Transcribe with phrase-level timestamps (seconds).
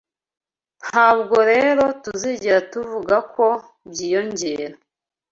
[0.85, 3.45] ntabwo rero tuzigera tuvuga ko
[3.89, 4.75] "byiyongera"